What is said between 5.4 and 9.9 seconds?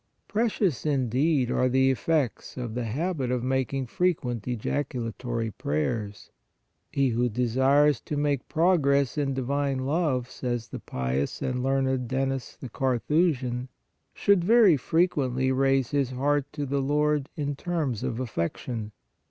prayers." He who desires to make progress in divine